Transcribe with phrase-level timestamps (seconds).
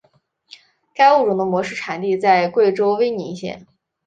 [0.95, 3.67] 该物种的模式产地在贵州威宁县。